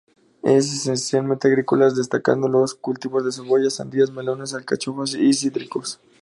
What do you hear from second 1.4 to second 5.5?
agrícolas, destacando los cultivos de cebollas, sandías, melones, alcachofas y